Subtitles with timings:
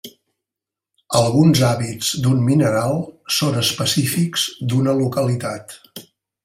[1.19, 2.99] Alguns hàbits d'un mineral
[3.39, 5.81] són específics d'una localitat.